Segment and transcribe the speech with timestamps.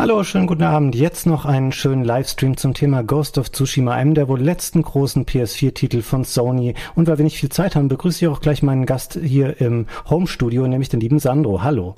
[0.00, 0.94] Hallo, schönen guten Abend.
[0.94, 5.26] Jetzt noch einen schönen Livestream zum Thema Ghost of Tsushima, einem der wohl letzten großen
[5.26, 6.74] PS4-Titel von Sony.
[6.94, 9.88] Und weil wir nicht viel Zeit haben, begrüße ich auch gleich meinen Gast hier im
[10.08, 11.64] Home-Studio, nämlich den lieben Sandro.
[11.64, 11.96] Hallo.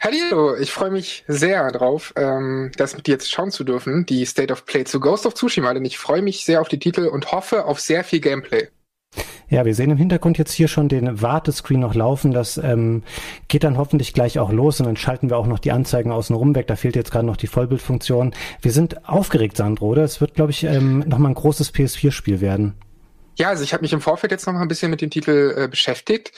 [0.00, 4.24] Hallo, ich freue mich sehr drauf, ähm, das mit dir jetzt schauen zu dürfen, die
[4.24, 7.06] State of Play zu Ghost of Tsushima, denn ich freue mich sehr auf die Titel
[7.06, 8.66] und hoffe auf sehr viel Gameplay.
[9.52, 12.30] Ja, wir sehen im Hintergrund jetzt hier schon den Wartescreen noch laufen.
[12.30, 13.02] Das ähm,
[13.48, 16.34] geht dann hoffentlich gleich auch los und dann schalten wir auch noch die Anzeigen außen
[16.54, 16.68] weg.
[16.68, 18.32] Da fehlt jetzt gerade noch die Vollbildfunktion.
[18.62, 20.04] Wir sind aufgeregt, Sandro, oder?
[20.04, 22.72] Es wird, glaube ich, ähm, nochmal ein großes PS4-Spiel werden.
[23.36, 25.54] Ja, also ich habe mich im Vorfeld jetzt noch mal ein bisschen mit dem Titel
[25.54, 26.32] äh, beschäftigt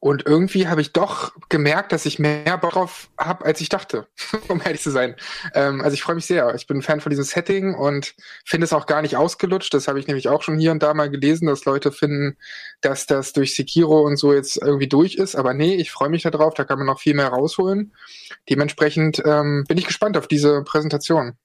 [0.00, 4.06] und irgendwie habe ich doch gemerkt, dass ich mehr Bock drauf habe, als ich dachte,
[4.48, 5.14] um ehrlich zu sein.
[5.54, 6.54] Ähm, also ich freue mich sehr.
[6.54, 8.14] Ich bin ein Fan von diesem Setting und
[8.46, 9.74] finde es auch gar nicht ausgelutscht.
[9.74, 12.38] Das habe ich nämlich auch schon hier und da mal gelesen, dass Leute finden,
[12.80, 15.36] dass das durch Sekiro und so jetzt irgendwie durch ist.
[15.36, 16.54] Aber nee, ich freue mich darauf.
[16.54, 17.94] Da kann man noch viel mehr rausholen.
[18.48, 21.36] Dementsprechend ähm, bin ich gespannt auf diese Präsentation.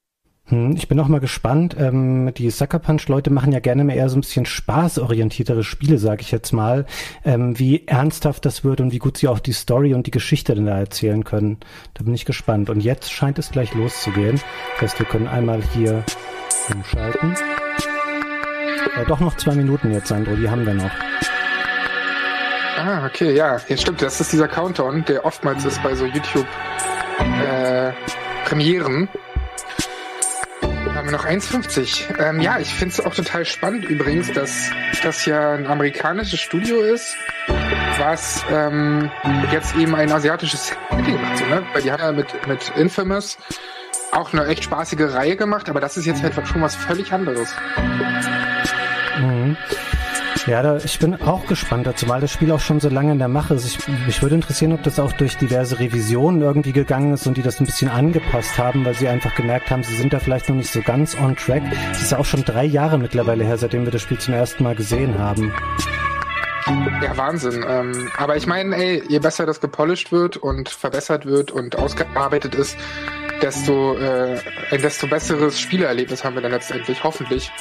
[0.47, 1.75] Hm, ich bin auch mal gespannt.
[1.79, 6.21] Ähm, die Sucker Punch-Leute machen ja gerne mehr eher so ein bisschen spaßorientiertere Spiele, sag
[6.21, 6.85] ich jetzt mal.
[7.23, 10.53] Ähm, wie ernsthaft das wird und wie gut sie auch die Story und die Geschichte
[10.53, 11.57] denn da erzählen können.
[11.95, 12.69] Da bin ich gespannt.
[12.69, 14.39] Und jetzt scheint es gleich loszugehen.
[14.73, 16.03] Das heißt, wir können einmal hier
[16.71, 17.33] umschalten.
[18.95, 20.91] Ja, doch noch zwei Minuten jetzt, Sandro, die haben wir noch.
[22.77, 23.59] Ah, okay, ja.
[23.67, 24.03] Ja, stimmt.
[24.03, 29.05] Das ist dieser Countdown, der oftmals ist bei so YouTube-Premieren.
[29.05, 29.07] Äh,
[31.05, 32.19] haben wir noch 1,50.
[32.19, 34.71] Ähm, ja, ich finde es auch total spannend übrigens, dass
[35.03, 37.15] das ja ein amerikanisches Studio ist,
[37.99, 39.11] was ähm,
[39.51, 41.37] jetzt eben ein asiatisches Setting macht.
[41.37, 41.63] So, ne?
[41.73, 43.37] Weil die haben ja mit, mit Infamous
[44.11, 47.53] auch eine echt spaßige Reihe gemacht, aber das ist jetzt halt schon was völlig anderes.
[49.19, 49.57] Mhm.
[50.47, 53.17] Ja, da, ich bin auch gespannt dazu, weil das Spiel auch schon so lange in
[53.17, 53.65] der Mache ist.
[53.65, 57.41] Ich, mich würde interessieren, ob das auch durch diverse Revisionen irgendwie gegangen ist und die
[57.41, 60.55] das ein bisschen angepasst haben, weil sie einfach gemerkt haben, sie sind da vielleicht noch
[60.55, 61.63] nicht so ganz on track.
[61.91, 64.63] Es ist ja auch schon drei Jahre mittlerweile her, seitdem wir das Spiel zum ersten
[64.63, 65.51] Mal gesehen haben.
[67.01, 67.65] Ja, Wahnsinn.
[67.67, 72.53] Ähm, aber ich meine, ey, je besser das gepolished wird und verbessert wird und ausgearbeitet
[72.53, 72.77] ist,
[73.41, 74.39] desto äh,
[74.69, 77.51] ein desto besseres Spielerlebnis haben wir dann letztendlich, hoffentlich.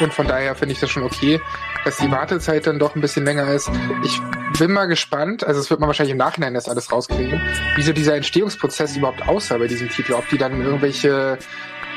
[0.00, 1.40] Und von daher finde ich das schon okay,
[1.84, 3.70] dass die Wartezeit dann doch ein bisschen länger ist.
[4.04, 4.20] Ich
[4.58, 7.40] bin mal gespannt, also es wird man wahrscheinlich im Nachhinein das alles rauskriegen,
[7.76, 10.12] wie so dieser Entstehungsprozess überhaupt aussah bei diesem Titel.
[10.12, 11.38] Ob die dann irgendwelche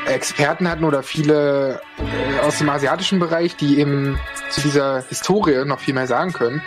[0.05, 5.79] Experten hatten oder viele äh, aus dem asiatischen Bereich, die eben zu dieser Historie noch
[5.79, 6.61] viel mehr sagen können.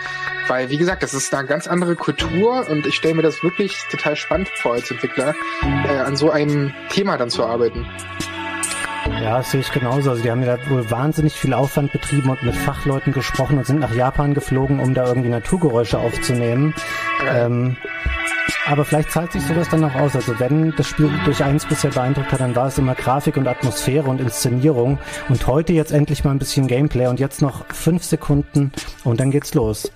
[0.47, 3.77] Weil, wie gesagt, das ist eine ganz andere Kultur und ich stelle mir das wirklich
[3.89, 5.33] total spannend vor als Entwickler,
[5.87, 7.87] äh, an so einem Thema dann zu arbeiten.
[9.21, 10.11] Ja, das sehe ich genauso.
[10.11, 13.79] Also die haben ja wohl wahnsinnig viel Aufwand betrieben und mit Fachleuten gesprochen und sind
[13.79, 16.73] nach Japan geflogen, um da irgendwie Naturgeräusche aufzunehmen.
[17.27, 17.77] Ähm,
[18.65, 20.15] aber vielleicht zahlt sich sowas dann noch aus.
[20.15, 23.47] Also wenn das Spiel durch eins bisher beeindruckt hat, dann war es immer Grafik und
[23.47, 24.99] Atmosphäre und Inszenierung.
[25.29, 28.71] Und heute jetzt endlich mal ein bisschen Gameplay und jetzt noch fünf Sekunden
[29.03, 29.91] und dann geht's los.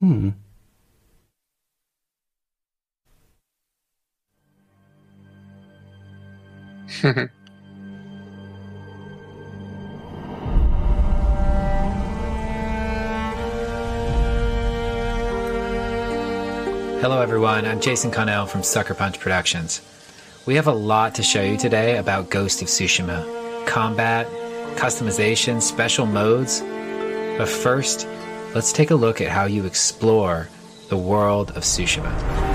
[0.00, 0.34] Hm.
[17.00, 17.66] Hello, everyone.
[17.66, 19.82] I'm Jason Connell from Sucker Punch Productions.
[20.46, 24.26] We have a lot to show you today about Ghost of Tsushima combat,
[24.76, 26.60] customization, special modes.
[27.36, 28.06] But first,
[28.54, 30.48] let's take a look at how you explore
[30.88, 32.49] the world of Tsushima.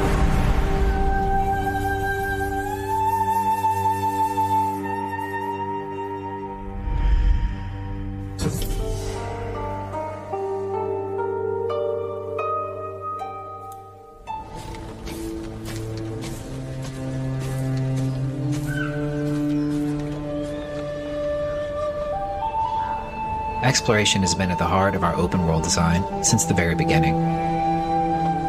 [23.65, 27.15] Exploration has been at the heart of our open world design since the very beginning.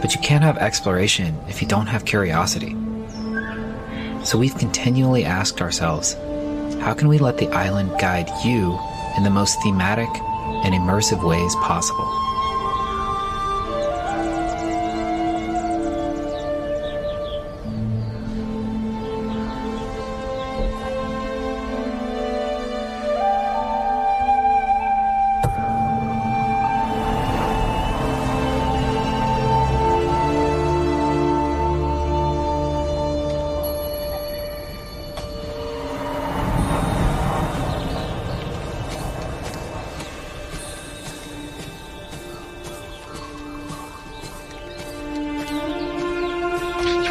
[0.02, 2.76] But you can't have exploration if you don't have curiosity.
[4.24, 6.12] So we've continually asked ourselves
[6.82, 8.78] how can we let the island guide you
[9.16, 10.10] in the most thematic
[10.64, 12.25] and immersive ways possible?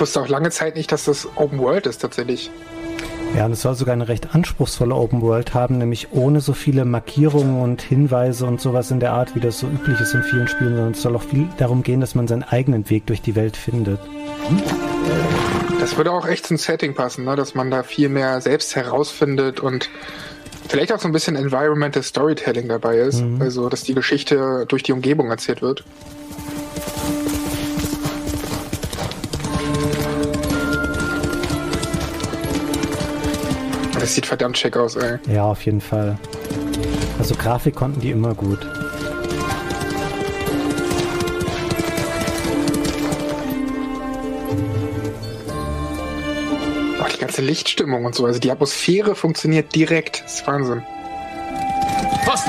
[0.06, 2.52] Wusste auch lange Zeit nicht, dass das Open World ist tatsächlich.
[3.36, 6.86] Ja, und es soll sogar eine recht anspruchsvolle Open World haben, nämlich ohne so viele
[6.86, 10.48] Markierungen und Hinweise und sowas in der Art, wie das so üblich ist in vielen
[10.48, 13.36] Spielen, sondern es soll auch viel darum gehen, dass man seinen eigenen Weg durch die
[13.36, 14.00] Welt findet.
[15.80, 17.36] Das würde auch echt zum Setting passen, ne?
[17.36, 19.90] dass man da viel mehr selbst herausfindet und
[20.70, 23.24] vielleicht auch so ein bisschen Environmental Storytelling dabei ist.
[23.24, 23.42] Mhm.
[23.42, 25.84] Also, dass die Geschichte durch die Umgebung erzählt wird.
[34.06, 35.18] Das sieht verdammt schick aus, ey.
[35.28, 36.20] Ja, auf jeden Fall.
[37.18, 38.60] Also Grafik konnten die immer gut.
[47.02, 48.28] Auch die ganze Lichtstimmung und so.
[48.28, 50.22] Also die Atmosphäre funktioniert direkt.
[50.24, 50.84] Das ist Wahnsinn.
[52.28, 52.46] Was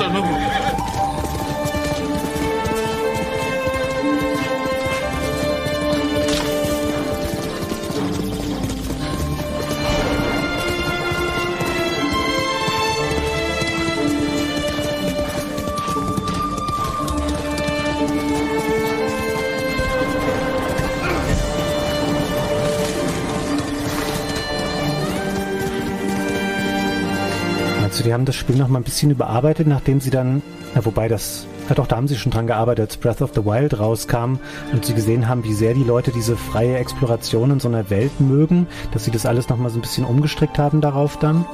[27.89, 28.07] denn nun?
[28.07, 30.41] die haben das Spiel noch mal ein bisschen überarbeitet, nachdem sie dann,
[30.75, 33.45] ja, wobei das, ja doch, da haben sie schon dran gearbeitet, als Breath of the
[33.45, 34.39] Wild rauskam
[34.71, 38.19] und sie gesehen haben, wie sehr die Leute diese freie Exploration in so einer Welt
[38.19, 41.45] mögen, dass sie das alles noch mal so ein bisschen umgestrickt haben darauf dann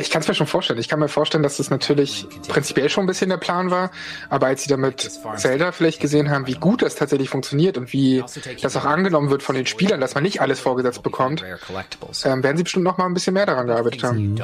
[0.00, 0.78] ich kann es mir schon vorstellen.
[0.78, 3.90] Ich kann mir vorstellen, dass das natürlich prinzipiell schon ein bisschen der Plan war,
[4.28, 8.22] aber als sie damit Zelda vielleicht gesehen haben, wie gut das tatsächlich funktioniert und wie
[8.62, 12.56] das auch angenommen wird von den Spielern, dass man nicht alles vorgesetzt bekommt, ähm, werden
[12.56, 14.36] sie bestimmt noch mal ein bisschen mehr daran gearbeitet haben.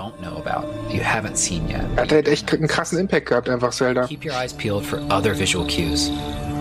[1.96, 4.06] Hat halt echt einen krassen Impact gehabt, einfach Zelda.
[4.06, 6.10] Keep your eyes peeled for other visual cues.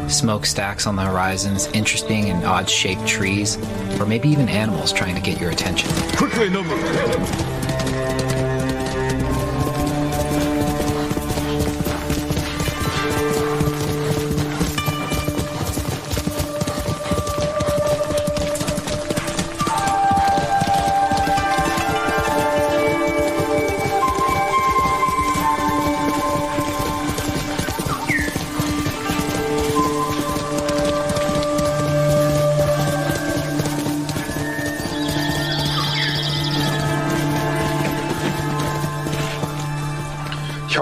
[0.10, 3.58] Smokestacks on the horizons, interesting and odd shaped trees,
[4.00, 5.90] or maybe even animals trying to get your attention.
[6.18, 6.76] Quickly, number.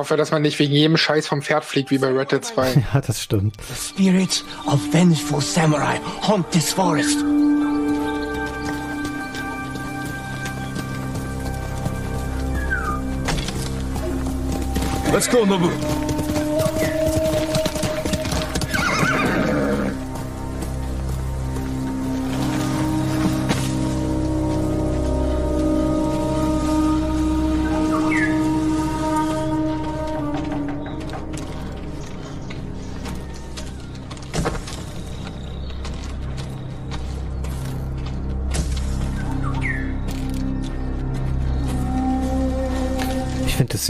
[0.02, 2.84] Hoffe, dass man nicht wegen jedem Scheiß vom Pferd fliegt wie bei Red Dead 2.
[2.94, 3.56] Ja, das stimmt.
[3.68, 7.20] The spirits of vengeful samurai haunt this forest.
[15.14, 16.11] Let's go, Nobu.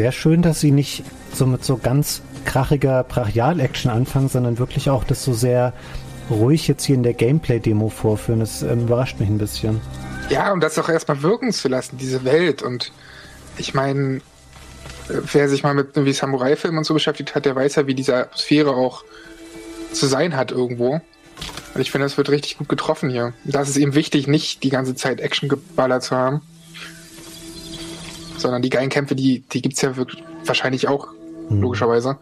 [0.02, 5.04] Sehr schön, dass sie nicht so mit so ganz krachiger Brachial-Action anfangen, sondern wirklich auch
[5.04, 5.74] das so sehr
[6.28, 8.40] ruhig jetzt hier in der Gameplay-Demo vorführen.
[8.40, 9.80] Das ähm, überrascht mich ein bisschen.
[10.32, 12.64] Ja, um das auch erstmal wirken zu lassen, diese Welt.
[12.64, 12.92] Und
[13.60, 14.22] ich meine,
[15.08, 18.16] wer sich mal mit irgendwie Samurai-Filmen und so beschäftigt hat, der weiß ja, wie diese
[18.16, 19.04] Atmosphäre auch
[19.94, 20.94] zu sein hat irgendwo.
[20.94, 23.34] Und ich finde, das wird richtig gut getroffen hier.
[23.44, 26.42] Das ist eben wichtig, nicht die ganze Zeit Action geballert zu haben
[28.42, 31.08] sondern die geilen Kämpfe, die, die es ja wirklich, wahrscheinlich auch,
[31.50, 31.62] mhm.
[31.62, 32.18] logischerweise.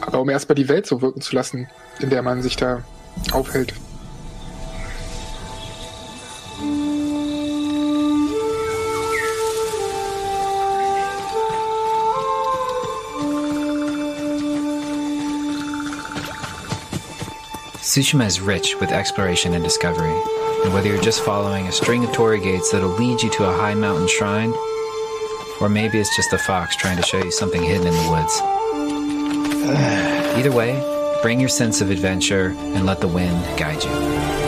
[0.00, 1.68] Aber um erstmal die Welt so wirken zu lassen,
[2.00, 2.82] in der man sich da
[3.32, 3.74] aufhält.
[17.94, 20.20] Tsushima is rich with exploration and discovery,
[20.64, 23.52] and whether you're just following a string of torii gates that'll lead you to a
[23.52, 24.52] high mountain shrine,
[25.60, 28.40] Or maybe it's just a fox trying to show you something hidden in the woods.
[30.36, 30.80] Either way,
[31.22, 34.43] bring your sense of adventure and let the wind guide you.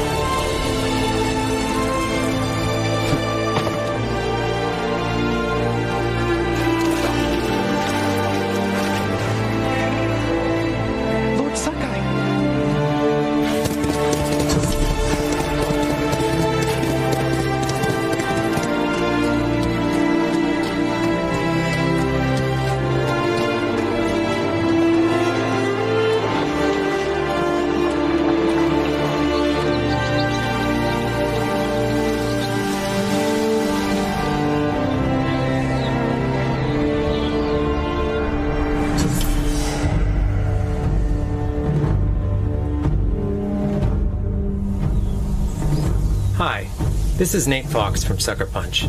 [47.27, 48.87] This is Nate Fox from Sucker Punch.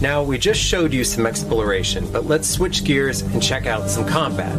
[0.00, 4.06] Now, we just showed you some exploration, but let's switch gears and check out some
[4.06, 4.56] combat.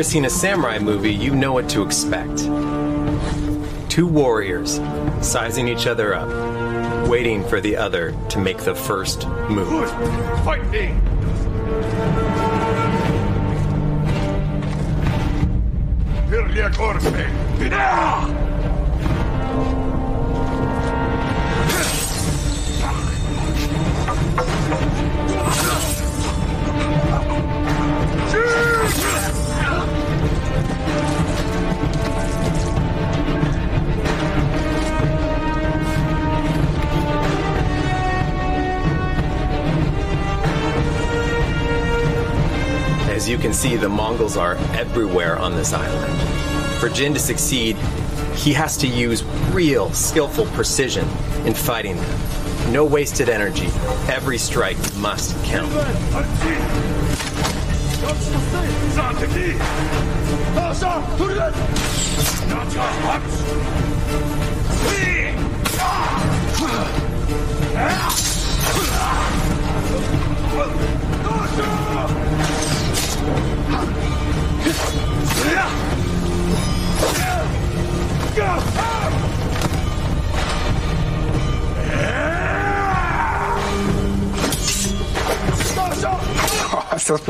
[0.00, 2.38] Ever seen a samurai movie, you know what to expect.
[3.90, 4.80] Two warriors
[5.20, 9.90] sizing each other up, waiting for the other to make the first move.
[10.42, 10.94] Fight me!
[16.30, 16.72] Pirlia
[43.30, 46.12] you can see, the Mongols are everywhere on this island.
[46.80, 47.76] For Jin to succeed,
[48.34, 49.22] he has to use
[49.52, 51.06] real, skillful precision
[51.46, 52.72] in fighting them.
[52.72, 53.68] No wasted energy.
[54.08, 55.70] Every strike must count.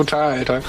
[0.05, 0.63] Brutal, Alter.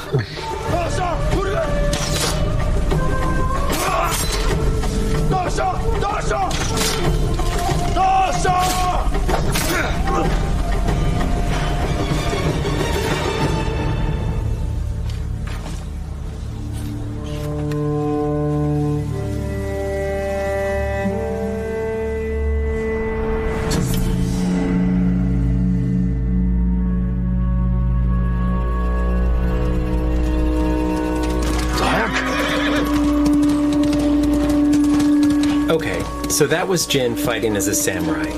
[36.31, 38.31] So that was Jin fighting as a samurai.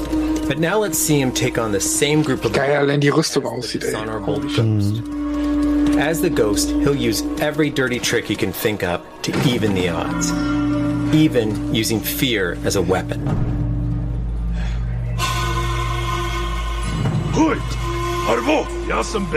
[0.47, 3.43] But now let's see him take on the same group of Geil, allein die Rüstung
[3.43, 3.91] aussieht, ey.
[3.91, 5.01] dishonorable ghost.
[5.97, 9.89] As the ghost, he'll use every dirty trick he can think up to even the
[9.89, 10.31] odds,
[11.13, 13.21] even using fear as a weapon.
[17.33, 17.55] Hui!
[18.27, 18.65] Arvo!
[18.87, 19.29] Jasem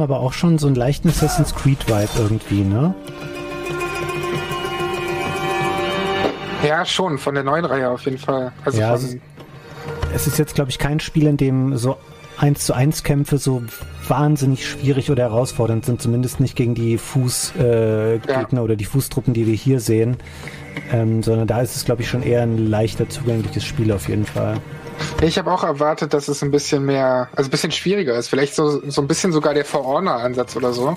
[0.00, 2.94] haben aber auch schon so einen leichten Assassin's Creed Vibe irgendwie, ne?
[6.66, 8.52] Ja, schon, von der neuen Reihe auf jeden Fall.
[8.64, 9.20] Also Ja, von,
[10.14, 11.96] Es ist jetzt, glaube ich, kein Spiel, in dem so
[12.38, 13.62] eins zu eins Kämpfe so
[14.08, 19.34] wahnsinnig schwierig oder herausfordernd sind, zumindest nicht gegen die Fußgegner äh, Gegner oder die Fußtruppen,
[19.34, 20.16] die wir hier sehen,
[20.92, 24.24] ähm, sondern da ist es, glaube ich, schon eher ein leichter zugängliches Spiel auf jeden
[24.24, 24.56] Fall.
[25.20, 28.28] Ich habe auch erwartet, dass es ein bisschen mehr, also ein bisschen schwieriger ist.
[28.28, 30.96] Vielleicht so, so ein bisschen sogar der For Honor-Ansatz oder so.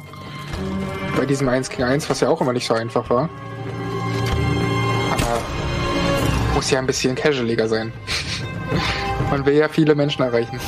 [1.17, 3.29] bei diesem 1 gegen 1, was ja auch immer nicht so einfach war.
[5.12, 5.41] Aber
[6.55, 7.91] muss ja ein bisschen casualiger sein.
[9.31, 10.60] Man will ja viele Menschen erreichen.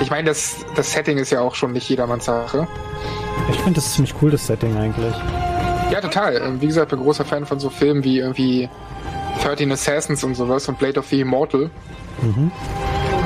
[0.00, 2.66] Ich meine, das, das Setting ist ja auch schon nicht jedermanns Sache.
[3.50, 5.14] Ich finde das ziemlich cool, das Setting eigentlich.
[5.90, 6.36] Ja, total.
[6.36, 8.68] Ähm, Wie gesagt, bin großer Fan von so Filmen wie irgendwie
[9.42, 11.70] 13 Assassins und sowas und Blade of the Immortal.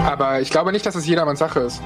[0.07, 1.83] Aber ich glaube nicht, dass es jedermanns Sache ist.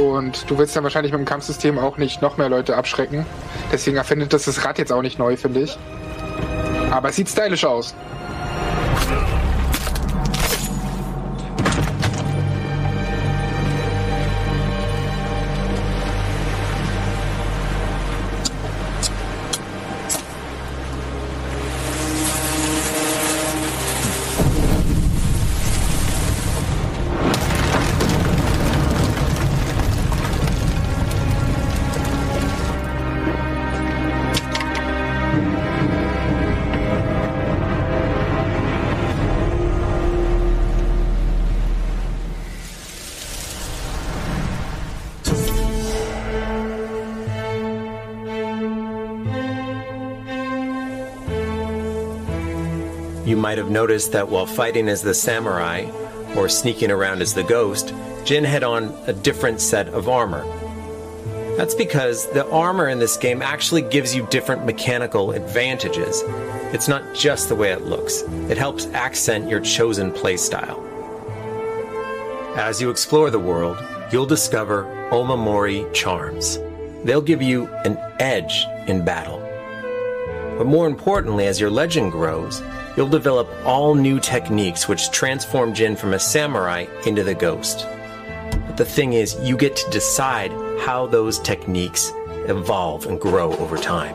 [0.00, 3.26] Und du willst dann wahrscheinlich mit dem Kampfsystem auch nicht noch mehr Leute abschrecken.
[3.72, 5.78] Deswegen erfindet das das Rad jetzt auch nicht neu, finde ich.
[6.90, 7.94] Aber es sieht stylisch aus.
[53.34, 55.90] You might have noticed that while fighting as the samurai,
[56.36, 57.92] or sneaking around as the ghost,
[58.24, 60.44] Jin had on a different set of armor.
[61.56, 66.22] That's because the armor in this game actually gives you different mechanical advantages.
[66.72, 70.78] It's not just the way it looks, it helps accent your chosen playstyle.
[72.56, 76.60] As you explore the world, you'll discover Omamori charms.
[77.02, 79.40] They'll give you an edge in battle.
[80.56, 82.62] But more importantly, as your legend grows,
[82.96, 87.86] you'll develop all new techniques which transform Jin from a samurai into the ghost.
[88.66, 92.12] But the thing is, you get to decide how those techniques
[92.46, 94.14] evolve and grow over time.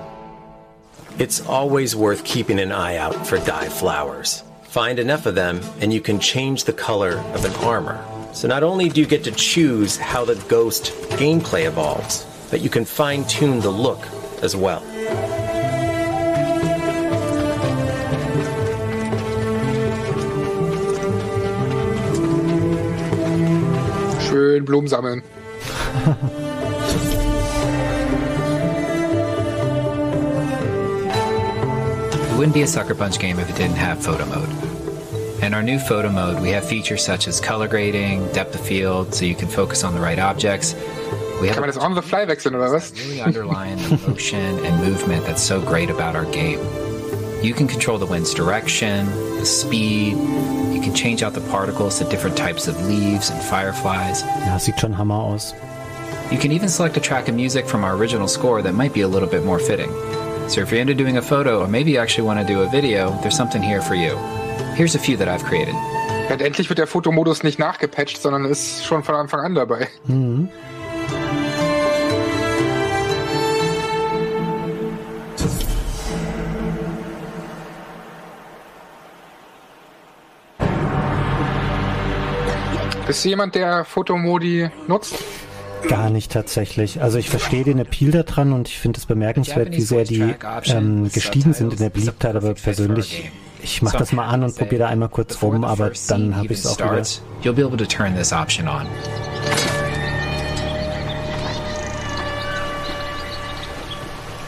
[1.17, 4.43] It's always worth keeping an eye out for dye flowers.
[4.63, 8.03] Find enough of them, and you can change the color of an armor.
[8.33, 12.69] So not only do you get to choose how the ghost gameplay evolves, but you
[12.69, 14.05] can fine tune the look
[14.43, 14.83] as well.
[24.29, 25.23] Schön Blumen sammeln.
[32.21, 34.49] It wouldn't be a Sucker Punch game if it didn't have photo mode.
[35.43, 39.13] In our new photo mode, we have features such as color grading, depth of field,
[39.13, 40.73] so you can focus on the right objects.
[41.41, 42.91] We have Kann man das on the fly wechseln oder was?
[42.99, 46.59] really underlying the motion and movement that's so great about our game.
[47.41, 49.07] You can control the wind's direction,
[49.39, 50.17] the speed.
[50.73, 54.21] You can change out the particles to different types of leaves and fireflies.
[54.45, 55.53] Ja, sieht schon Hammer aus.
[56.31, 59.01] You can even select a track of music from our original score that might be
[59.01, 59.89] a little bit more fitting.
[60.47, 62.69] So if you're into doing a photo or maybe you actually want to do a
[62.69, 64.17] video, there's something here for you.
[64.75, 65.75] Here's a few that I've created.
[66.27, 69.87] Ja, und endlich wird der Fotomodus nicht nachgepatcht, sondern ist schon von Anfang an dabei.
[70.05, 70.51] Bist
[83.24, 85.14] du jemand, der Fotomodi nutzt?
[85.88, 87.02] Gar nicht tatsächlich.
[87.02, 90.34] Also ich verstehe den Appeal da dran und ich finde es bemerkenswert, wie sehr die
[90.66, 93.30] ähm, gestiegen sind in der Beliebtheit, aber persönlich,
[93.62, 96.60] ich mache das mal an und probiere da einmal kurz rum, aber dann habe ich
[96.60, 97.02] es auch wieder.
[97.42, 98.86] You'll be able to turn this option on.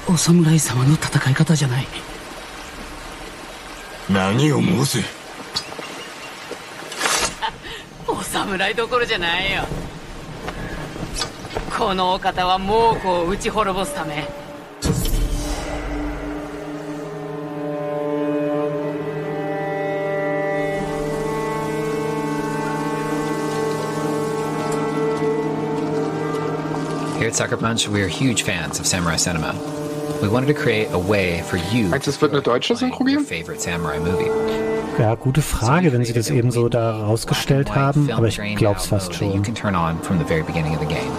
[0.09, 1.87] お侍様の戦い方じゃない
[4.09, 5.20] 何を申す
[8.58, 9.62] 侍どころじゃないよ
[11.78, 14.28] このお方は猛虎を打ち滅ぼすため
[27.18, 29.54] Here at Sucker Punch, we are huge fans of samurai cinema.
[30.24, 34.71] We wanted to create a way for you Synchro your favorite samurai movie.
[35.00, 39.12] Ja, gute Frage, wenn sie das eben so da rausgestellt haben, aber ich glaub's fast
[39.14, 39.44] You schon.
[39.44, 41.12] can turn on from the very beginning of the game.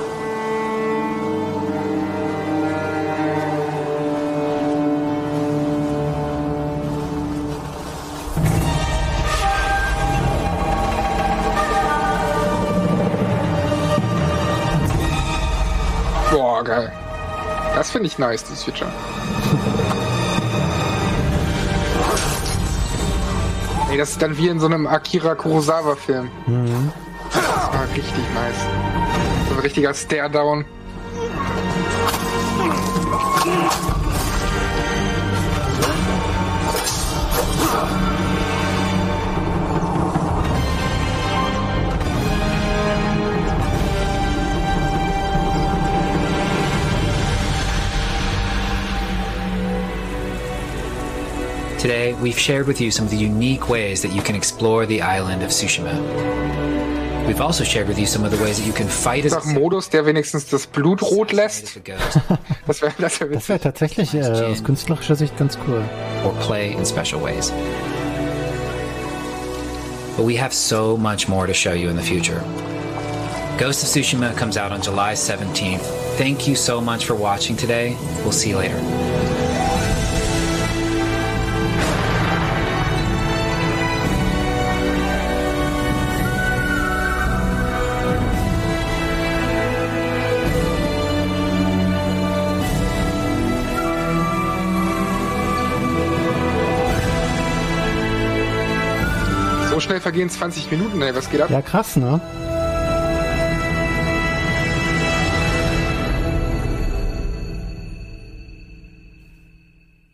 [16.30, 16.92] Boah, geil.
[17.74, 18.90] Das finde ich nice, dieses Feature.
[23.92, 26.30] Ey, das ist dann wie in so einem Akira Kurosawa-Film.
[27.30, 28.56] Das war richtig nice.
[29.50, 30.64] So ein richtiger Stare-Down.
[51.82, 55.02] Today, we've shared with you some of the unique ways that you can explore the
[55.02, 55.92] island of Tsushima.
[57.26, 59.42] We've also shared with you some of the ways that you can fight as Sag
[59.46, 61.64] einen Modus, der wenigstens das Blut rot lässt.
[61.64, 62.18] as a ghost
[62.68, 63.62] Das wäre das wär Das witzig.
[63.62, 65.82] tatsächlich äh, aus künstlerischer Sicht ganz cool.
[66.24, 67.50] or play in special ways.
[70.16, 72.42] But we have so much more to show you in the future.
[73.58, 75.82] Ghost of Tsushima comes out on July 17th.
[76.16, 77.96] Thank you so much for watching today.
[78.22, 78.78] We'll see you later.
[99.82, 101.50] Schnell vergehen 20 Minuten, ey, was geht ab?
[101.50, 102.20] Ja, krass, ne?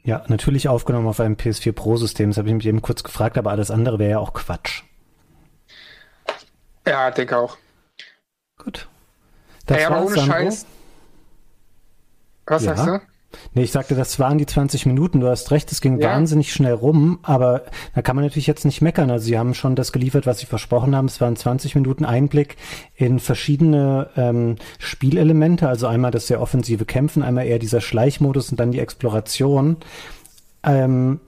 [0.05, 2.31] Ja, natürlich aufgenommen auf einem PS4 Pro-System.
[2.31, 4.83] Das habe ich mich eben kurz gefragt, aber alles andere wäre ja auch Quatsch.
[6.87, 7.59] Ja, denke auch.
[8.57, 8.89] Gut.
[9.67, 10.33] Das ey, aber ohne Sandro.
[10.33, 10.67] Scheiß.
[12.47, 12.75] Was Ja.
[12.75, 13.18] sagst du?
[13.53, 15.21] Nee, ich sagte, das waren die 20 Minuten.
[15.21, 16.11] Du hast recht, es ging Ja.
[16.11, 17.65] wahnsinnig schnell rum, aber
[17.95, 19.11] da kann man natürlich jetzt nicht meckern.
[19.11, 21.07] Also sie haben schon das geliefert, was sie versprochen haben.
[21.07, 22.57] Es waren 20 Minuten Einblick
[22.97, 25.69] in verschiedene ähm, Spielelemente.
[25.69, 29.77] Also einmal das sehr offensive Kämpfen, einmal eher dieser Schleichmodus und dann die Exploration.
[30.63, 31.21] Ähm,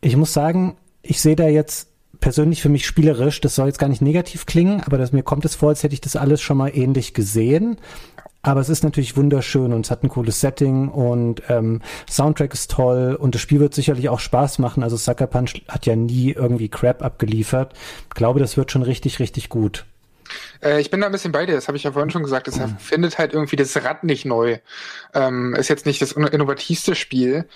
[0.00, 1.88] ich muss sagen, ich sehe da jetzt
[2.20, 5.44] persönlich für mich spielerisch, das soll jetzt gar nicht negativ klingen, aber das, mir kommt
[5.44, 7.78] es vor, als hätte ich das alles schon mal ähnlich gesehen.
[8.42, 12.70] Aber es ist natürlich wunderschön und es hat ein cooles Setting und ähm, Soundtrack ist
[12.70, 14.82] toll und das Spiel wird sicherlich auch Spaß machen.
[14.82, 17.74] Also Sucker Punch hat ja nie irgendwie Crap abgeliefert.
[18.08, 19.84] Ich glaube, das wird schon richtig, richtig gut.
[20.62, 22.48] Äh, ich bin da ein bisschen bei dir, das habe ich ja vorhin schon gesagt.
[22.48, 24.58] Es findet halt irgendwie das Rad nicht neu.
[25.14, 27.46] Ähm, ist jetzt nicht das innovativste Spiel,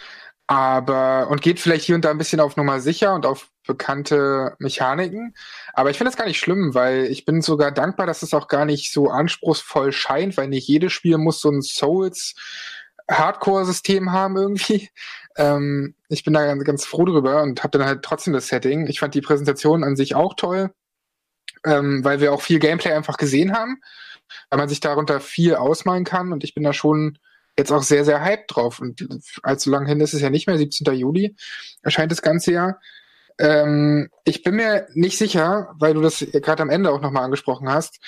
[0.46, 4.54] aber und geht vielleicht hier und da ein bisschen auf Nummer sicher und auf bekannte
[4.58, 5.34] Mechaniken.
[5.72, 8.48] Aber ich finde das gar nicht schlimm, weil ich bin sogar dankbar, dass es auch
[8.48, 12.34] gar nicht so anspruchsvoll scheint, weil nicht jedes Spiel muss so ein Souls
[13.10, 14.90] Hardcore-System haben irgendwie.
[15.36, 18.86] Ähm, ich bin da ganz, ganz froh drüber und habe dann halt trotzdem das Setting.
[18.86, 20.70] Ich fand die Präsentation an sich auch toll
[21.64, 23.80] ähm, weil wir auch viel Gameplay einfach gesehen haben,
[24.50, 27.18] weil man sich darunter viel ausmalen kann und ich bin da schon
[27.58, 29.06] jetzt auch sehr, sehr hyped drauf und
[29.42, 30.92] allzu lang hin ist es ja nicht mehr, 17.
[30.94, 31.36] Juli
[31.82, 32.80] erscheint das ganze Jahr.
[33.38, 37.68] Ähm, ich bin mir nicht sicher, weil du das gerade am Ende auch nochmal angesprochen
[37.68, 38.00] hast,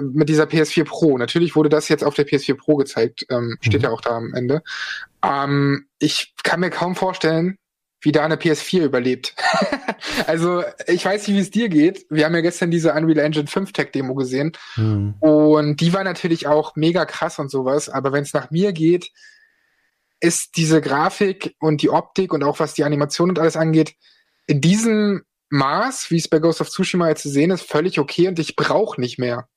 [0.00, 1.18] mit dieser PS4 Pro.
[1.18, 4.34] Natürlich wurde das jetzt auf der PS4 Pro gezeigt, ähm, steht ja auch da am
[4.34, 4.62] Ende.
[5.24, 7.58] Ähm, ich kann mir kaum vorstellen,
[8.00, 9.34] wie da eine PS4 überlebt.
[10.26, 12.06] also, ich weiß nicht, wie es dir geht.
[12.10, 15.14] Wir haben ja gestern diese Unreal Engine 5 Tech Demo gesehen Hm.
[15.20, 19.10] und die war natürlich auch mega krass und sowas, aber wenn es nach mir geht,
[20.20, 23.94] ist diese Grafik und die Optik und auch was die Animation und alles angeht,
[24.46, 28.28] in diesem Maß, wie es bei Ghost of Tsushima jetzt zu sehen ist, völlig okay
[28.28, 29.48] und ich brauche nicht mehr.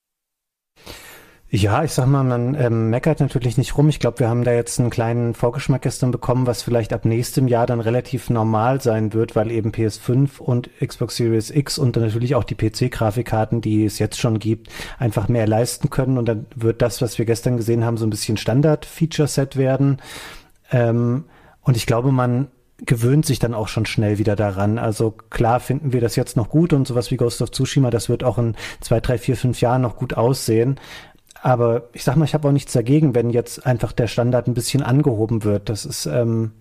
[1.50, 3.88] Ja, ich sag mal, man ähm, meckert natürlich nicht rum.
[3.88, 7.48] Ich glaube, wir haben da jetzt einen kleinen Vorgeschmack gestern bekommen, was vielleicht ab nächstem
[7.48, 12.04] Jahr dann relativ normal sein wird, weil eben PS5 und Xbox Series X und dann
[12.04, 16.18] natürlich auch die PC-Grafikkarten, die es jetzt schon gibt, einfach mehr leisten können.
[16.18, 20.02] Und dann wird das, was wir gestern gesehen haben, so ein bisschen Standard-Feature-Set werden.
[20.70, 21.24] Ähm,
[21.62, 22.48] und ich glaube, man
[22.84, 24.78] gewöhnt sich dann auch schon schnell wieder daran.
[24.78, 28.08] Also klar finden wir das jetzt noch gut und sowas wie Ghost of Tsushima, das
[28.08, 30.78] wird auch in zwei, drei, vier, fünf Jahren noch gut aussehen.
[31.42, 34.54] Aber ich sag mal, ich habe auch nichts dagegen, wenn jetzt einfach der Standard ein
[34.54, 35.68] bisschen angehoben wird.
[35.68, 36.52] Das ist, ähm,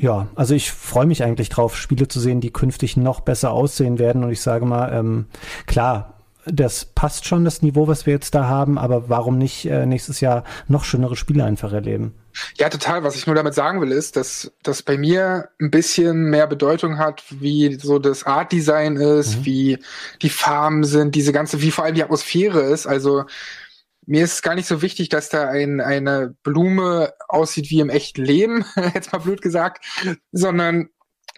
[0.00, 3.98] ja, also ich freue mich eigentlich drauf, Spiele zu sehen, die künftig noch besser aussehen
[3.98, 4.24] werden.
[4.24, 5.26] Und ich sage mal, ähm,
[5.66, 6.14] klar,
[6.46, 10.20] das passt schon, das Niveau, was wir jetzt da haben, aber warum nicht äh, nächstes
[10.20, 12.14] Jahr noch schönere Spiele einfach erleben?
[12.58, 13.04] Ja, total.
[13.04, 16.98] Was ich nur damit sagen will, ist, dass das bei mir ein bisschen mehr Bedeutung
[16.98, 19.78] hat, wie so das Art Design ist, wie
[20.22, 22.86] die Farben sind, diese ganze, wie vor allem die Atmosphäre ist.
[22.86, 23.24] Also
[24.06, 28.24] mir ist gar nicht so wichtig, dass da ein, eine Blume aussieht wie im echten
[28.24, 28.64] Leben,
[28.94, 29.84] jetzt mal blöd gesagt,
[30.32, 30.88] sondern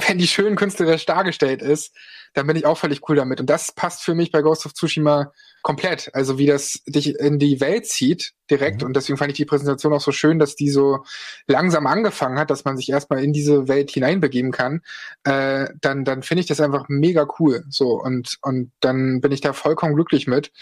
[0.07, 1.95] wenn die schön künstlerisch dargestellt ist,
[2.33, 3.41] dann bin ich auch völlig cool damit.
[3.41, 5.33] Und das passt für mich bei Ghost of Tsushima
[5.65, 6.15] komplett.
[6.15, 8.83] Also wie das dich in die Welt zieht direkt.
[8.83, 11.05] Und deswegen fand ich die Präsentation auch so schön, dass die so
[11.47, 14.83] langsam angefangen hat, dass man sich erstmal in diese Welt hineinbegeben kann.
[15.25, 17.65] Äh, dann dann finde ich das einfach mega cool.
[17.71, 20.53] So und und dann bin ich da vollkommen glücklich mit.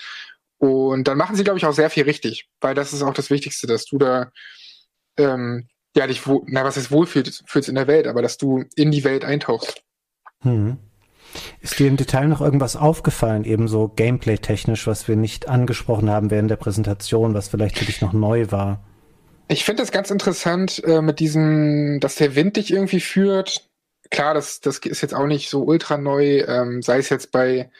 [0.58, 3.30] Und dann machen sie, glaube ich, auch sehr viel richtig, weil das ist auch das
[3.30, 4.30] Wichtigste, dass du da
[5.18, 8.92] ähm, ja, dich na, was ist wohlfühlst fühlst in der Welt, aber dass du in
[8.92, 9.82] die Welt eintauchst.
[10.42, 10.78] Hm.
[11.60, 16.30] Ist dir im Detail noch irgendwas aufgefallen, eben so gameplay-technisch, was wir nicht angesprochen haben
[16.30, 18.84] während der Präsentation, was vielleicht für dich noch neu war?
[19.48, 23.68] Ich finde das ganz interessant äh, mit diesem, dass der Wind dich irgendwie führt.
[24.10, 27.70] Klar, das, das ist jetzt auch nicht so ultra neu, ähm, sei es jetzt bei,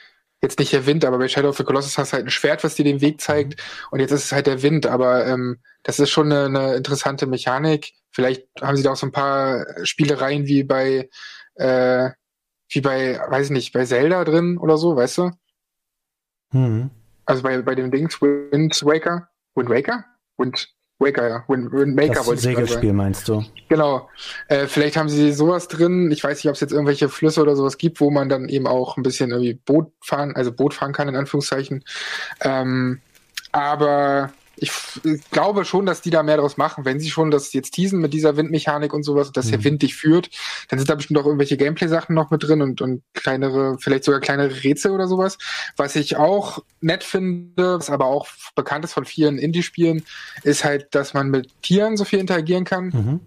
[0.41, 2.63] jetzt nicht der Wind, aber bei Shadow of the Colossus hast du halt ein Schwert,
[2.63, 3.61] was dir den Weg zeigt
[3.91, 7.27] und jetzt ist es halt der Wind, aber ähm, das ist schon eine, eine interessante
[7.27, 7.93] Mechanik.
[8.11, 11.09] Vielleicht haben sie da auch so ein paar Spielereien wie bei
[11.55, 12.09] äh,
[12.75, 15.31] wie bei, weiß ich nicht, bei Zelda drin oder so, weißt du?
[16.51, 16.89] Hm.
[17.25, 19.29] Also bei, bei dem Dings, Wind Waker?
[19.55, 20.05] Wind Waker?
[20.37, 21.43] Wind Waker, ja.
[21.47, 22.95] Wind, Wind Maker das wollte ich Segelspiel sagen.
[22.95, 23.43] meinst du?
[23.69, 24.09] Genau.
[24.47, 26.11] Äh, vielleicht haben sie sowas drin.
[26.11, 28.67] Ich weiß nicht, ob es jetzt irgendwelche Flüsse oder sowas gibt, wo man dann eben
[28.67, 31.83] auch ein bisschen irgendwie Boot fahren, also Boot fahren kann, in Anführungszeichen.
[32.41, 33.01] Ähm,
[33.51, 34.71] aber ich,
[35.03, 36.85] ich glaube schon, dass die da mehr draus machen.
[36.85, 39.63] Wenn sie schon das jetzt teasen mit dieser Windmechanik und sowas, dass der Mhm.
[39.63, 40.29] Wind dich führt,
[40.69, 44.19] dann sind da bestimmt auch irgendwelche Gameplay-Sachen noch mit drin und, und kleinere, vielleicht sogar
[44.19, 45.37] kleinere Rätsel oder sowas.
[45.75, 50.05] Was ich auch nett finde, was aber auch bekannt ist von vielen Indie-Spielen,
[50.43, 52.85] ist halt, dass man mit Tieren so viel interagieren kann.
[52.85, 53.19] Mhm.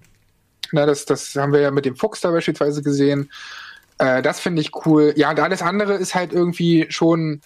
[0.72, 3.30] Na, das, das haben wir ja mit dem Fuchs da beispielsweise gesehen.
[3.98, 5.12] Äh, das finde ich cool.
[5.16, 7.40] Ja, und alles andere ist halt irgendwie schon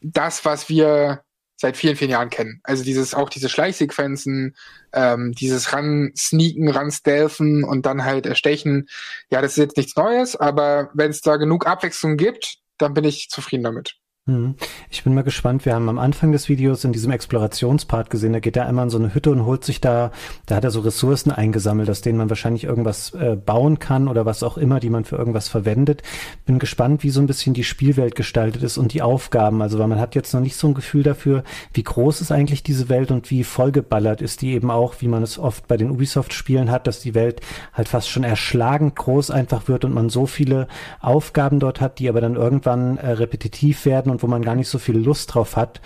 [0.00, 1.22] das, was wir
[1.60, 2.60] seit vielen, vielen Jahren kennen.
[2.62, 4.56] Also dieses, auch diese Schleichsequenzen,
[4.92, 8.88] ähm, dieses ran sneaken, ran stealthen und dann halt erstechen.
[9.30, 13.04] Ja, das ist jetzt nichts Neues, aber wenn es da genug Abwechslung gibt, dann bin
[13.04, 13.96] ich zufrieden damit.
[14.28, 14.56] Hm.
[14.90, 15.64] Ich bin mal gespannt.
[15.64, 18.90] Wir haben am Anfang des Videos in diesem Explorationspart gesehen, da geht er einmal in
[18.90, 20.12] so eine Hütte und holt sich da,
[20.44, 24.26] da hat er so Ressourcen eingesammelt, aus denen man wahrscheinlich irgendwas äh, bauen kann oder
[24.26, 26.02] was auch immer, die man für irgendwas verwendet.
[26.44, 29.62] Bin gespannt, wie so ein bisschen die Spielwelt gestaltet ist und die Aufgaben.
[29.62, 32.62] Also, weil man hat jetzt noch nicht so ein Gefühl dafür, wie groß ist eigentlich
[32.62, 35.90] diese Welt und wie vollgeballert ist die eben auch, wie man es oft bei den
[35.90, 37.40] Ubisoft-Spielen hat, dass die Welt
[37.72, 40.68] halt fast schon erschlagend groß einfach wird und man so viele
[41.00, 44.68] Aufgaben dort hat, die aber dann irgendwann äh, repetitiv werden und wo man gar nicht
[44.68, 45.80] so viel Lust drauf hat.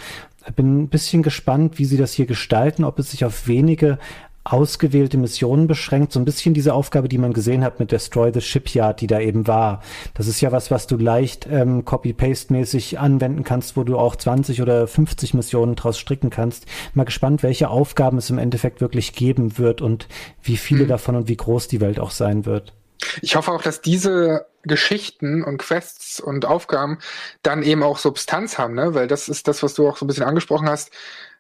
[0.57, 3.99] Bin ein bisschen gespannt, wie sie das hier gestalten, ob es sich auf wenige
[4.45, 8.41] ausgewählte Missionen beschränkt, so ein bisschen diese Aufgabe, die man gesehen hat mit Destroy the
[8.41, 9.83] Shipyard, die da eben war.
[10.15, 14.61] Das ist ja was, was du leicht ähm, Copy-Paste-mäßig anwenden kannst, wo du auch 20
[14.61, 16.67] oder 50 Missionen draus stricken kannst.
[16.95, 20.09] Mal gespannt, welche Aufgaben es im Endeffekt wirklich geben wird und
[20.43, 20.89] wie viele Mhm.
[20.89, 22.73] davon und wie groß die Welt auch sein wird.
[23.21, 26.99] Ich hoffe auch, dass diese Geschichten und Quests und Aufgaben
[27.43, 28.95] dann eben auch Substanz haben, ne?
[28.95, 30.93] Weil das ist das, was du auch so ein bisschen angesprochen hast.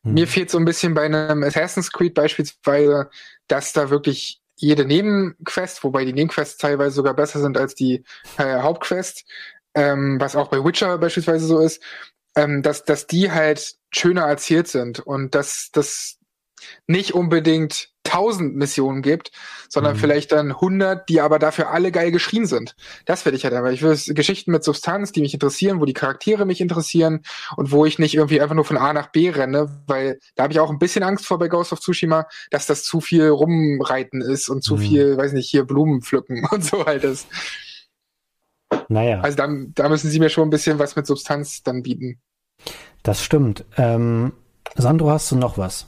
[0.02, 0.14] Mhm.
[0.14, 3.10] Mir fehlt so ein bisschen bei einem Assassin's Creed beispielsweise,
[3.48, 8.04] dass da wirklich jede Nebenquest, wobei die Nebenquests teilweise sogar besser sind als die
[8.38, 9.24] äh, Hauptquest,
[9.74, 11.82] ähm, was auch bei Witcher beispielsweise so ist,
[12.36, 16.18] ähm, dass, dass die halt schöner erzählt sind und dass das
[16.86, 19.30] nicht unbedingt 1000 Missionen gibt,
[19.68, 20.00] sondern Mhm.
[20.00, 22.74] vielleicht dann 100, die aber dafür alle geil geschrieben sind.
[23.06, 23.72] Das will ich halt aber.
[23.72, 27.22] Ich will es- Geschichten mit Substanz, die mich interessieren, wo die Charaktere mich interessieren
[27.56, 30.52] und wo ich nicht irgendwie einfach nur von A nach B renne, weil da habe
[30.52, 34.20] ich auch ein bisschen Angst vor bei Ghost of Tsushima, dass das zu viel rumreiten
[34.20, 34.80] ist und zu Mhm.
[34.80, 37.26] viel, weiß nicht, hier Blumen pflücken und so halt ist.
[38.88, 39.20] Naja.
[39.20, 42.20] Also da, da müssen sie mir schon ein bisschen was mit Substanz dann bieten.
[43.02, 43.64] Das stimmt.
[43.76, 44.32] Ähm,
[44.76, 45.86] Sandro, hast du noch was?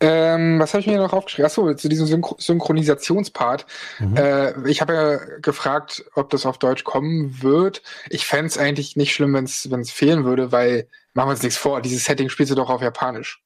[0.00, 1.46] Ähm, was habe ich mir noch aufgeschrieben?
[1.46, 3.66] Achso, zu diesem Synchro Synchronisationspart.
[3.98, 4.16] Mhm.
[4.16, 7.82] Äh, ich habe ja gefragt, ob das auf Deutsch kommen wird.
[8.08, 11.58] Ich fände es eigentlich nicht schlimm, wenn es fehlen würde, weil, machen wir uns nichts
[11.58, 13.42] vor, dieses Setting spielst du doch auf Japanisch.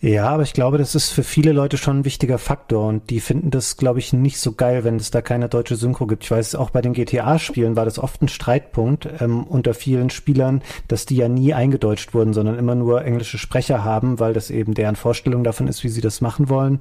[0.00, 3.18] Ja, aber ich glaube, das ist für viele Leute schon ein wichtiger Faktor und die
[3.18, 6.22] finden das, glaube ich, nicht so geil, wenn es da keine deutsche Synchro gibt.
[6.22, 10.62] Ich weiß, auch bei den GTA-Spielen war das oft ein Streitpunkt ähm, unter vielen Spielern,
[10.86, 14.72] dass die ja nie eingedeutscht wurden, sondern immer nur englische Sprecher haben, weil das eben
[14.74, 16.78] deren Vorstellung davon ist, wie sie das machen wollen.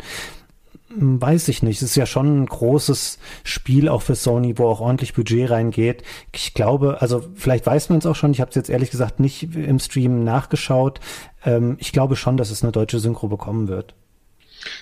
[0.89, 1.77] Hm, Weiß ich nicht.
[1.81, 6.03] Es ist ja schon ein großes Spiel auch für Sony, wo auch ordentlich Budget reingeht.
[6.33, 8.31] Ich glaube, also vielleicht weiß man es auch schon.
[8.31, 10.99] Ich habe es jetzt ehrlich gesagt nicht im Stream nachgeschaut.
[11.45, 13.93] Ähm, ich glaube schon, dass es eine deutsche Synchro bekommen wird.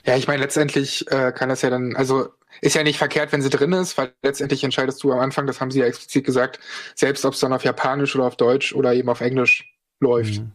[0.06, 2.30] Ja, ich meine, letztendlich äh, kann das ja dann, also
[2.62, 5.60] ist ja nicht verkehrt, wenn sie drin ist, weil letztendlich entscheidest du am Anfang, das
[5.60, 6.60] haben sie ja explizit gesagt,
[6.96, 10.40] selbst ob es dann auf Japanisch oder auf Deutsch oder eben auf Englisch läuft.
[10.40, 10.52] Mhm.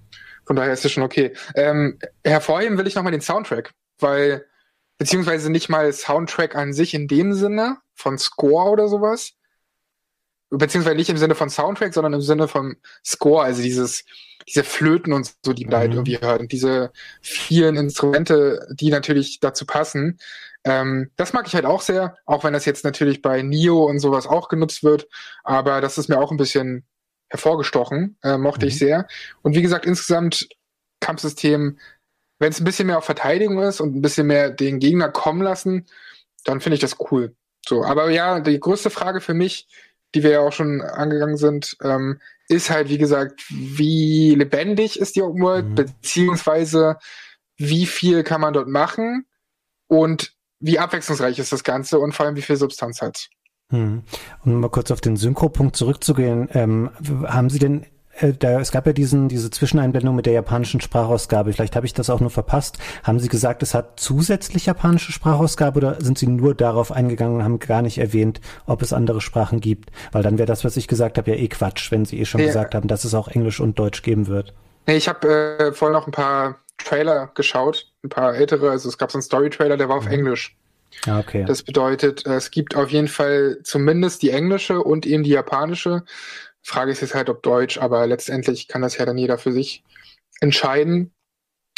[0.47, 1.33] Von daher ist es schon okay.
[1.55, 4.47] Ähm, hervorheben will ich nochmal den Soundtrack, weil,
[5.01, 9.33] beziehungsweise nicht mal Soundtrack an sich in dem Sinne von Score oder sowas,
[10.51, 14.05] beziehungsweise nicht im Sinne von Soundtrack, sondern im Sinne von Score, also dieses,
[14.49, 15.99] diese Flöten und so, die man da halt Mhm.
[15.99, 20.19] irgendwie hört und diese vielen Instrumente, die natürlich dazu passen.
[20.65, 24.01] Ähm, das mag ich halt auch sehr, auch wenn das jetzt natürlich bei Nio und
[24.01, 25.09] sowas auch genutzt wird,
[25.45, 26.85] aber das ist mir auch ein bisschen
[27.31, 28.69] hervorgestochen, äh, mochte Mhm.
[28.69, 29.07] ich sehr.
[29.43, 30.49] Und wie gesagt, insgesamt
[31.01, 31.79] Kampfsystem
[32.40, 35.42] wenn es ein bisschen mehr auf Verteidigung ist und ein bisschen mehr den Gegner kommen
[35.42, 35.87] lassen,
[36.44, 37.37] dann finde ich das cool.
[37.68, 39.68] So, aber ja, die größte Frage für mich,
[40.14, 45.14] die wir ja auch schon angegangen sind, ähm, ist halt, wie gesagt, wie lebendig ist
[45.14, 45.74] die Open World, mhm.
[45.76, 46.96] beziehungsweise
[47.57, 49.26] wie viel kann man dort machen
[49.87, 53.29] und wie abwechslungsreich ist das Ganze und vor allem wie viel Substanz hat.
[53.68, 54.03] Hm.
[54.44, 56.90] Um mal kurz auf den Synchro-Punkt zurückzugehen, ähm,
[57.24, 57.87] haben Sie denn
[58.20, 61.52] äh, da, es gab ja diesen, diese Zwischeneinblendung mit der japanischen Sprachausgabe.
[61.52, 62.78] Vielleicht habe ich das auch nur verpasst.
[63.02, 67.44] Haben Sie gesagt, es hat zusätzlich japanische Sprachausgabe oder sind Sie nur darauf eingegangen und
[67.44, 69.90] haben gar nicht erwähnt, ob es andere Sprachen gibt?
[70.12, 72.40] Weil dann wäre das, was ich gesagt habe, ja eh Quatsch, wenn Sie eh schon
[72.40, 72.48] ja.
[72.48, 74.54] gesagt haben, dass es auch Englisch und Deutsch geben wird.
[74.87, 75.28] Nee, ich habe
[75.59, 78.70] äh, vorhin noch ein paar Trailer geschaut, ein paar ältere.
[78.70, 80.12] Also es gab so einen Story-Trailer, der war auf mhm.
[80.12, 80.56] Englisch.
[81.06, 81.44] Ah, okay.
[81.46, 86.02] Das bedeutet, es gibt auf jeden Fall zumindest die englische und eben die japanische.
[86.62, 89.85] Frage ist jetzt halt, ob Deutsch, aber letztendlich kann das ja dann jeder für sich
[90.40, 91.12] entscheiden.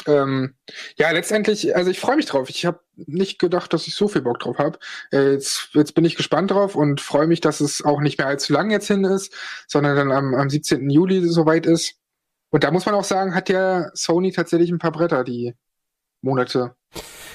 [0.06, 0.54] Ähm,
[0.96, 2.50] ja, letztendlich, also ich freue mich drauf.
[2.50, 4.78] Ich habe nicht gedacht, dass ich so viel Bock drauf habe.
[5.12, 8.26] Äh, jetzt, jetzt bin ich gespannt drauf und freue mich, dass es auch nicht mehr
[8.26, 9.34] allzu lang jetzt hin ist,
[9.68, 10.90] sondern dann am, am 17.
[10.90, 11.94] Juli soweit ist.
[12.50, 15.54] Und da muss man auch sagen, hat ja Sony tatsächlich ein paar Bretter die
[16.22, 16.74] Monate.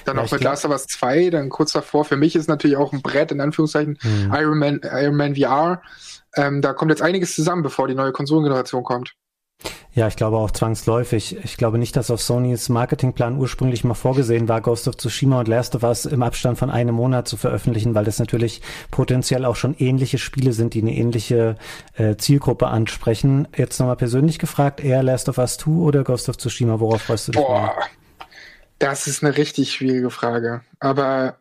[0.04, 2.04] Dann auch mit Last of Us 2, dann kurz davor.
[2.04, 4.34] Für mich ist natürlich auch ein Brett, in Anführungszeichen, mhm.
[4.34, 5.82] Iron, Man, Iron Man VR.
[6.34, 9.14] Ähm, da kommt jetzt einiges zusammen, bevor die neue Konsolengeneration kommt.
[9.92, 11.36] Ja, ich glaube auch zwangsläufig.
[11.42, 15.48] Ich glaube nicht, dass auf Sonys Marketingplan ursprünglich mal vorgesehen war, Ghost of Tsushima und
[15.48, 19.56] Last of Us im Abstand von einem Monat zu veröffentlichen, weil das natürlich potenziell auch
[19.56, 21.56] schon ähnliche Spiele sind, die eine ähnliche
[21.94, 23.48] äh, Zielgruppe ansprechen.
[23.56, 26.78] Jetzt nochmal persönlich gefragt, eher Last of Us 2 oder Ghost of Tsushima?
[26.78, 27.42] Worauf freust du dich?
[27.42, 27.74] Boah,
[28.78, 30.62] das ist eine richtig schwierige Frage.
[30.80, 31.38] Aber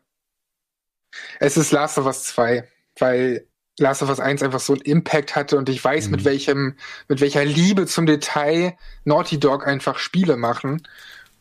[1.40, 2.68] es ist Last of Us 2,
[3.00, 3.48] weil
[3.80, 6.12] Last of Us 1 einfach so einen Impact hatte und ich weiß, mhm.
[6.12, 6.76] mit welchem,
[7.08, 10.88] mit welcher Liebe zum Detail Naughty Dog einfach Spiele machen.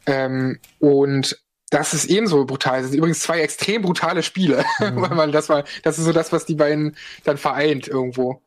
[0.07, 1.39] Ähm, und
[1.71, 2.83] das ist ebenso brutal.
[2.83, 5.01] Das sind übrigens zwei extrem brutale Spiele, mhm.
[5.01, 8.43] weil man das mal, das ist so das, was die beiden dann vereint irgendwo.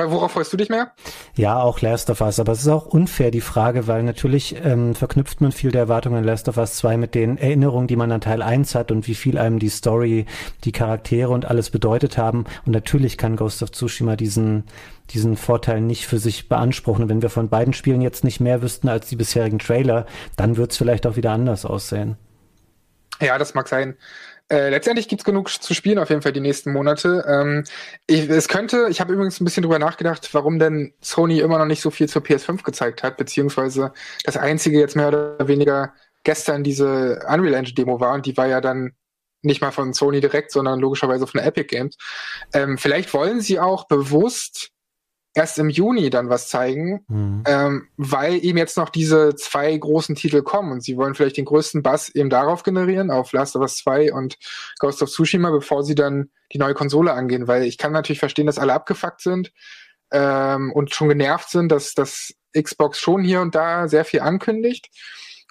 [0.00, 0.92] Worauf freust du dich mehr?
[1.34, 2.38] Ja, auch Last of Us.
[2.38, 6.18] Aber es ist auch unfair, die Frage, weil natürlich ähm, verknüpft man viel der Erwartungen
[6.18, 9.08] in Last of Us 2 mit den Erinnerungen, die man an Teil 1 hat und
[9.08, 10.26] wie viel einem die Story,
[10.62, 12.44] die Charaktere und alles bedeutet haben.
[12.64, 14.64] Und natürlich kann Ghost of Tsushima diesen,
[15.10, 17.02] diesen Vorteil nicht für sich beanspruchen.
[17.02, 20.06] Und wenn wir von beiden Spielen jetzt nicht mehr wüssten als die bisherigen Trailer,
[20.36, 22.16] dann wird es vielleicht auch wieder anders aussehen.
[23.20, 23.96] Ja, das mag sein.
[24.50, 27.24] Äh, letztendlich gibt's genug zu spielen auf jeden Fall die nächsten Monate.
[27.28, 27.64] Ähm,
[28.06, 31.66] ich, es könnte, ich habe übrigens ein bisschen drüber nachgedacht, warum denn Sony immer noch
[31.66, 33.92] nicht so viel zur PS5 gezeigt hat, beziehungsweise
[34.24, 35.92] das einzige jetzt mehr oder weniger
[36.24, 38.92] gestern diese Unreal Engine Demo war und die war ja dann
[39.42, 41.96] nicht mal von Sony direkt, sondern logischerweise von Epic Games.
[42.52, 44.70] Ähm, vielleicht wollen sie auch bewusst
[45.34, 47.42] erst im Juni dann was zeigen, mhm.
[47.46, 51.44] ähm, weil eben jetzt noch diese zwei großen Titel kommen und sie wollen vielleicht den
[51.44, 54.36] größten Bass eben darauf generieren, auf Last of Us 2 und
[54.78, 58.46] Ghost of Tsushima, bevor sie dann die neue Konsole angehen, weil ich kann natürlich verstehen,
[58.46, 59.52] dass alle abgefuckt sind
[60.10, 64.88] ähm, und schon genervt sind, dass das Xbox schon hier und da sehr viel ankündigt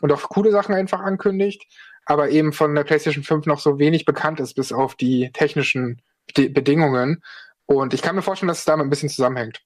[0.01, 1.65] und auch coole Sachen einfach ankündigt,
[2.05, 6.01] aber eben von der PlayStation 5 noch so wenig bekannt ist, bis auf die technischen
[6.33, 7.23] Bedingungen.
[7.67, 9.61] Und ich kann mir vorstellen, dass es damit ein bisschen zusammenhängt.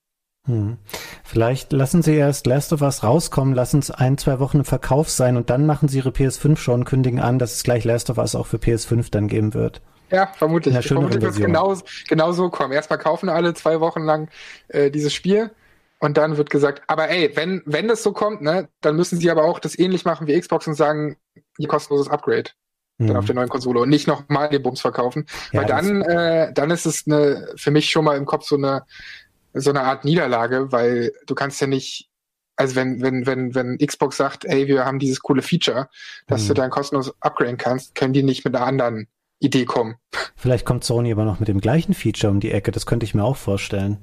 [0.48, 0.78] Hm.
[1.24, 5.10] Vielleicht lassen Sie erst Last of Us rauskommen, lassen es ein, zwei Wochen im Verkauf
[5.10, 8.18] sein und dann machen Sie Ihre PS5 schon, kündigen an, dass es gleich Last of
[8.18, 9.82] Us auch für PS5 dann geben wird.
[10.10, 10.76] Ja, vermutlich.
[10.86, 11.78] Vermutlich wird es genau,
[12.10, 12.74] genau so kommen.
[12.74, 14.30] Erstmal kaufen alle zwei Wochen lang
[14.68, 15.52] äh, dieses Spiel
[16.00, 19.30] und dann wird gesagt, aber ey, wenn, wenn das so kommt, ne, dann müssen sie
[19.30, 21.18] aber auch das ähnlich machen wie Xbox und sagen,
[21.60, 22.50] ihr kostenloses Upgrade
[23.08, 25.26] dann auf der neuen Konsole und nicht nochmal den Bums verkaufen.
[25.52, 28.56] Ja, Weil dann, äh, dann ist es eine, für mich schon mal im Kopf so
[28.56, 28.84] eine,
[29.54, 32.10] so eine Art Niederlage, weil du kannst ja nicht,
[32.56, 35.90] also wenn, wenn, wenn, wenn Xbox sagt, ey, wir haben dieses coole Feature,
[36.28, 36.48] dass mhm.
[36.50, 39.08] du dann kostenlos upgraden kannst, können die nicht mit einer anderen
[39.40, 39.96] Idee kommen.
[40.36, 43.16] Vielleicht kommt Sony aber noch mit dem gleichen Feature um die Ecke, das könnte ich
[43.16, 43.98] mir auch vorstellen.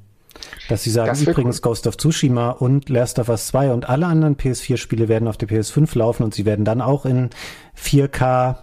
[0.68, 1.62] Dass sie sagen, übrigens cool.
[1.62, 5.48] Ghost of Tsushima und Last of Us 2 und alle anderen PS4-Spiele werden auf der
[5.48, 7.30] PS5 laufen und sie werden dann auch in
[7.76, 8.56] 4K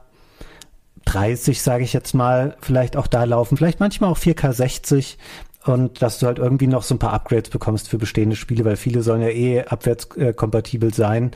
[1.05, 5.17] 30, sage ich jetzt mal, vielleicht auch da laufen, vielleicht manchmal auch 4K 60
[5.65, 8.75] und dass du halt irgendwie noch so ein paar Upgrades bekommst für bestehende Spiele, weil
[8.75, 11.31] viele sollen ja eh abwärtskompatibel sein.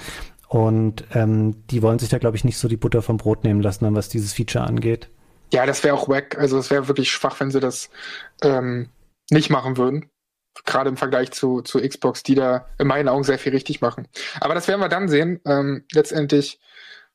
[0.48, 3.62] Und ähm, die wollen sich da, glaube ich, nicht so die Butter vom Brot nehmen
[3.62, 5.10] lassen, was dieses Feature angeht.
[5.52, 6.38] Ja, das wäre auch wack.
[6.38, 7.90] Also es wäre wirklich schwach, wenn sie das
[8.44, 8.90] ähm,
[9.32, 10.10] nicht machen würden.
[10.66, 14.08] Gerade im Vergleich zu, zu Xbox, die da in meinen Augen sehr viel richtig machen.
[14.42, 15.40] Aber das werden wir dann sehen.
[15.46, 16.60] Ähm, letztendlich,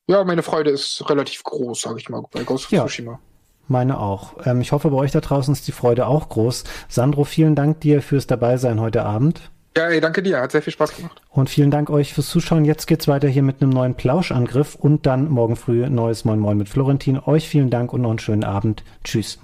[0.06, 2.82] ja, meine Freude ist relativ groß, sage ich mal, bei Ghost of ja.
[2.82, 3.18] Tsushima.
[3.66, 4.34] Meine auch.
[4.44, 6.64] Ähm, ich hoffe, bei euch da draußen ist die Freude auch groß.
[6.88, 9.50] Sandro, vielen Dank dir fürs Dabeisein heute Abend.
[9.76, 10.40] Ja, ey, danke dir.
[10.40, 11.20] Hat sehr viel Spaß gemacht.
[11.30, 12.64] Und vielen Dank euch fürs Zuschauen.
[12.64, 16.56] Jetzt geht's weiter hier mit einem neuen Plauschangriff und dann morgen früh neues Moin Moin
[16.56, 17.18] mit Florentin.
[17.18, 18.84] Euch vielen Dank und noch einen schönen Abend.
[19.02, 19.40] Tschüss.